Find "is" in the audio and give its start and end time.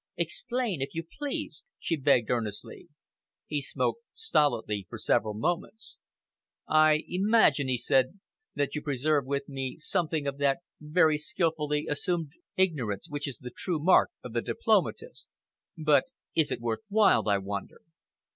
13.27-13.37, 16.35-16.51